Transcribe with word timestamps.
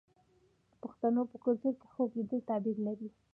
د 0.71 0.73
پښتنو 0.83 1.21
په 1.31 1.37
کلتور 1.45 1.73
کې 1.79 1.87
خوب 1.93 2.09
لیدل 2.17 2.39
تعبیر 2.49 2.77
لري. 2.87 3.07